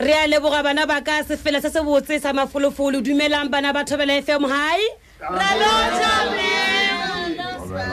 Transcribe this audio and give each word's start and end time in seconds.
re 0.00 0.12
a 0.14 0.26
leboga 0.26 0.62
bana 0.62 0.86
ba 0.86 1.02
ka 1.02 1.22
sefela 1.22 1.60
se 1.60 1.68
se 1.68 1.78
botse 1.80 2.18
sa 2.22 2.32
mafolofolo 2.32 3.02
dumelang 3.04 3.50
bana 3.50 3.70
ba 3.72 3.84
thobela 3.84 4.16
fm 4.16 4.44
hai 4.48 4.80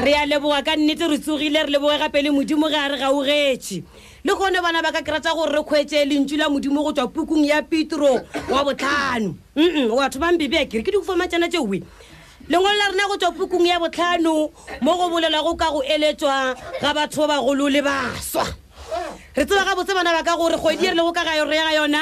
re 0.06 0.14
a 0.16 0.24
leboga 0.26 0.64
ka 0.64 0.72
nnete 0.80 1.04
re 1.10 1.18
tsogile 1.20 1.66
re 1.68 1.72
leboge 1.76 2.00
gape 2.00 2.24
le 2.24 2.32
modimo 2.32 2.70
ge 2.72 2.76
a 2.80 2.88
re 2.88 2.98
gaogetše 2.98 3.84
le 4.24 4.32
kgone 4.36 4.62
bana 4.64 4.80
ba 4.82 4.94
ka 4.96 5.02
kerata 5.04 5.34
gore 5.36 5.52
re 5.52 5.62
kgwetse 5.68 6.06
lentsi 6.08 6.38
la 6.40 6.48
modimo 6.48 6.80
go 6.82 6.94
tswa 6.96 7.12
pukung 7.12 7.44
ya 7.44 7.60
petro 7.62 8.22
wa 8.48 8.64
botlhano 8.64 9.36
mm 9.60 9.92
o 9.92 9.98
batho 10.00 10.20
bang 10.24 10.38
bebe 10.40 10.60
akere 10.64 10.84
ke 10.88 10.92
dikofamatsana 10.96 11.50
tse 11.52 11.60
oe 11.60 11.84
lengwele 12.48 12.78
la 12.80 12.88
rena 12.96 13.04
go 13.12 13.18
tswa 13.20 13.36
pukung 13.36 13.68
ya 13.68 13.84
botlhano 13.84 14.48
mo 14.80 14.96
go 14.96 15.10
bolelago 15.12 15.58
ka 15.60 15.72
go 15.76 15.84
eletswa 15.84 16.56
ga 16.80 16.94
batho 16.96 17.28
ba 17.28 17.36
bagolo 17.44 17.68
le 17.68 17.82
baswa 17.84 18.48
re 19.38 19.46
tseba 19.46 19.64
gabotse 19.66 19.94
bana 19.94 20.12
ba 20.14 20.24
ka 20.26 20.36
gore 20.36 20.58
kgwedi 20.58 20.82
e 20.86 20.90
re 20.90 20.96
lego 20.98 21.12
ka 21.14 21.22
ga 21.24 21.46
re 21.46 21.56
ga 21.58 21.74
yona 21.78 22.00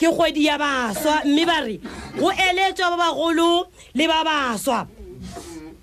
ke 0.00 0.08
kgwedi 0.08 0.44
ya 0.48 0.56
baswa 0.56 1.20
mme 1.24 1.44
ba 1.44 1.60
re 1.60 1.76
go 2.16 2.32
eletswa 2.32 2.96
ba 2.96 2.96
bagolo 2.96 3.68
le 3.94 4.06
ba 4.08 4.24
baswa 4.24 4.86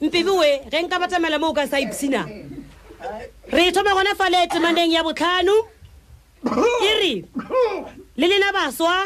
mpebe 0.01 0.31
we 0.33 0.49
ge 0.71 0.81
nka 0.81 0.97
batamela 0.99 1.37
mo 1.37 1.49
o 1.49 1.53
ka 1.53 1.67
sa 1.69 1.77
ipsina 1.79 2.25
re 3.53 3.69
thoma 3.71 3.93
gona 3.93 4.17
fa 4.17 4.29
le 4.33 4.47
temandeng 4.49 4.89
ya 4.91 5.03
botlhano 5.05 5.53
e 6.81 6.91
re 6.97 7.13
le 8.17 8.25
lena 8.27 8.49
baswa 8.51 9.05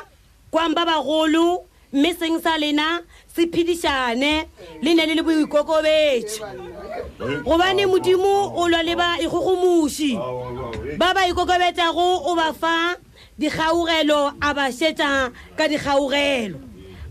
kwang 0.56 0.70
ba 0.72 0.86
bagolo 0.88 1.66
mme 1.92 2.16
seng 2.16 2.40
sa 2.40 2.56
lena 2.58 3.04
se 3.36 3.44
phedišane 3.52 4.48
le 4.82 4.96
ne 4.96 5.04
le 5.06 5.14
le 5.20 5.24
boikokobetšo 5.24 6.48
gobane 7.20 7.86
modimo 7.86 8.52
o 8.56 8.68
lwa 8.70 8.84
le 8.84 8.96
ba 8.96 9.18
ikgogomoši 9.20 10.12
e. 10.16 10.98
ba 10.98 11.14
ba 11.14 11.28
ikokobetšago 11.28 12.28
o 12.32 12.36
ba 12.36 12.54
fa 12.56 12.96
dikgaogelo 13.38 14.32
a 14.40 14.48
ba 14.56 14.72
šetša 14.72 15.12
ka 15.56 15.68
dikgaogelo 15.68 16.56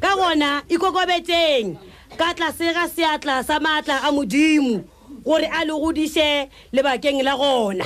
ka 0.01 0.11
gona 0.17 0.65
ikokobetšeng 0.73 1.77
ka 2.17 2.33
tlase 2.35 2.73
ga 2.73 2.89
seatla 2.89 3.45
sa 3.45 3.61
maatla 3.61 4.01
a 4.09 4.13
modimo 4.13 4.81
gore 5.25 5.45
a 5.45 5.61
le 5.69 5.77
godiše 5.77 6.49
lebakeng 6.73 7.21
la 7.21 7.37
gona 7.37 7.85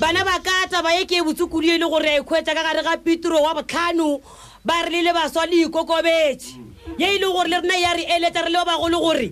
bana 0.00 0.24
ba 0.24 0.40
ka 0.40 0.64
taba 0.72 0.96
ye 0.96 1.04
ke 1.04 1.20
e 1.20 1.22
botsokodi 1.22 1.76
e 1.76 1.78
le 1.78 1.84
gore 1.92 2.08
a 2.08 2.16
e 2.16 2.20
ikhwetša 2.24 2.56
ka 2.56 2.62
gare 2.64 2.82
ga 2.82 2.96
petro 3.04 3.36
wa 3.44 3.52
botlhano 3.54 4.16
ba 4.64 4.80
re 4.88 4.90
le 4.90 5.02
le 5.02 5.12
baswa 5.12 5.44
le 5.44 5.60
ikokobetše 5.68 6.50
ye 6.98 7.04
e 7.16 7.18
le 7.20 7.28
gore 7.28 7.52
le 7.52 7.60
rena 7.60 7.76
ya 7.76 7.92
re 7.92 8.04
eletša 8.16 8.42
re 8.48 8.50
le 8.50 8.56
ba 8.58 8.64
bagolo 8.64 8.98
gore 9.04 9.28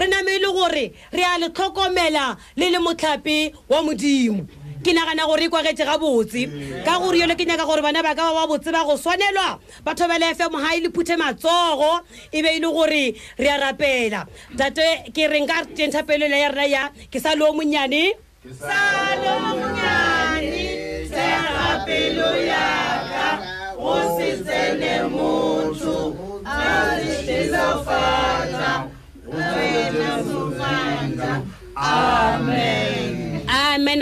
re 0.00 0.06
name 0.08 0.36
ile 0.36 0.52
gore 0.52 0.92
re 1.12 1.22
a 1.24 1.38
le 1.38 1.48
tlhokomela 1.50 2.36
le 2.56 2.70
le 2.70 2.78
motlhape 2.80 3.52
wa 3.68 3.82
modimo 3.82 4.46
ke 4.82 4.92
nagana 4.96 5.26
gore 5.28 5.44
e 5.44 5.48
kwagetse 5.52 5.84
ga 5.84 5.98
botse 6.00 6.46
ka 6.84 6.96
gore 6.98 7.18
yolo 7.20 7.34
ke 7.36 7.44
nyaka 7.44 7.66
gore 7.68 7.82
bana 7.84 8.00
ba 8.02 8.14
ka 8.16 8.32
ba 8.32 8.40
ba 8.40 8.46
botse 8.48 8.72
ba 8.72 8.84
go 8.84 8.96
swanelwa 8.96 9.60
ba 9.84 9.92
thobela 9.94 10.32
fm 10.32 10.56
ga 10.56 10.72
e 10.76 10.80
le 10.80 10.88
phuthe 10.88 11.16
matsogo 11.20 12.00
e 12.32 12.40
be 12.42 12.48
e 12.56 12.60
le 12.60 12.68
gore 12.72 13.14
re 13.36 13.48
a 13.48 13.58
rapela 13.60 14.24
date 14.56 15.12
ke 15.12 15.28
renka 15.28 15.68
tentha 15.76 16.02
pelelo 16.02 16.34
ya 16.36 16.48
rena 16.48 16.66
ya 16.66 16.82
ke 17.12 17.20
sa 17.20 17.36
le 17.36 17.44
o 17.44 17.52
monnyane 17.52 18.16
salo 18.56 19.32
monnyane 19.52 19.99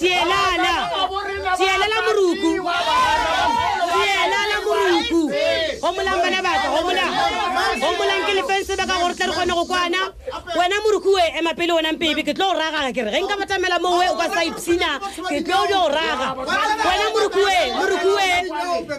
tielala 0.00 0.40
tielala 1.60 1.98
moruku 2.06 2.50
tielala 3.94 4.56
moruku 4.66 5.20
o 5.82 5.88
molangana 5.96 6.40
baka 6.46 6.66
o 6.78 6.80
mola 6.88 7.06
o 7.84 7.90
molang 7.98 8.22
ke 8.28 8.32
lefense 8.38 8.72
baka 8.80 8.96
gore 9.02 9.14
tle 9.16 9.28
re 9.28 9.34
kgone 9.36 9.52
go 9.58 9.64
kwana 9.70 10.00
wena 10.58 10.76
moruku 10.84 11.12
e 11.20 11.26
ema 11.40 11.52
pele 11.58 11.72
wena 11.76 11.92
pebe 12.00 12.22
ke 12.24 12.32
tlo 12.36 12.48
o 12.48 12.54
ke 12.96 13.02
re 13.04 13.10
ge 13.12 13.20
nka 13.24 13.36
batamela 13.40 13.76
mowe 13.84 14.06
o 14.12 14.14
ka 14.20 14.26
sa 14.34 14.42
ipsina 14.48 14.90
ke 15.28 15.38
tlo 15.44 15.58
o 15.68 15.78
o 15.84 15.86
raga 15.96 16.28
wena 16.88 17.06
moruku 17.14 17.42
e 17.60 17.62
moruku 17.78 18.10
e 18.30 18.32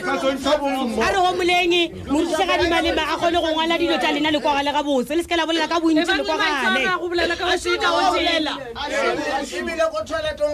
gomoleng 1.15 1.73
morusa 2.07 2.45
ga 2.47 2.57
dimalema 2.57 3.01
a 3.07 3.17
kgone 3.17 3.39
go 3.41 3.51
ngwala 3.51 3.77
dilo 3.77 3.97
tsa 3.97 4.11
lena 4.11 4.31
lekwaga 4.31 4.63
le 4.63 4.71
ga 4.71 4.83
botse 4.83 5.15
le 5.15 5.21
seke 5.23 5.35
la 5.35 5.45
bolela 5.45 5.67
ka 5.67 5.79
bontsi 5.79 6.13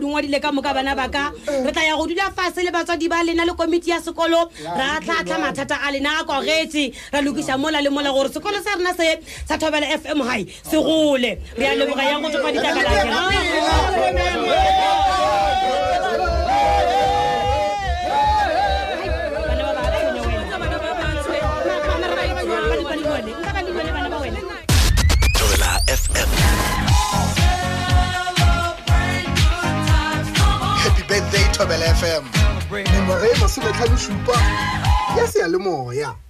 dingwadile 0.00 0.40
ka 0.40 0.52
moka 0.52 0.74
bana 0.74 0.94
re 0.94 1.72
tla 1.72 1.82
ya 1.82 1.96
go 1.96 2.06
dula 2.06 2.30
fase 2.34 2.62
le 2.62 2.70
batswadi 2.70 3.08
ba 3.08 3.22
lena 3.22 3.44
le 3.44 3.52
komiti 3.52 3.88
ya 3.90 4.00
sekolo 4.00 4.50
ra 4.64 5.00
tlhatlha 5.00 5.38
mathata 5.38 5.78
a 5.82 5.90
lena 5.90 6.20
a 6.22 6.24
ra 6.24 7.20
lokisa 7.22 7.58
mola 7.58 7.80
le 7.80 7.90
mola 7.90 8.10
gore 8.12 8.28
sekolo 8.28 8.58
sa 8.62 8.76
rena 8.76 8.92
se 8.94 9.18
sa 9.46 9.56
thobela 9.58 9.86
f 9.86 10.04
m 10.14 10.20
se 10.68 10.76
gole 10.76 11.38
re 11.56 11.66
a 11.66 11.76
leboga 11.76 12.04
yang 12.04 12.22
go 12.22 12.34
Tobel 31.56 31.82
fm 31.82 32.24
je 32.68 33.96
suis 33.96 34.12
pas... 34.26 35.26
ya 35.38 35.46
le 35.48 35.58
moya 35.58 36.24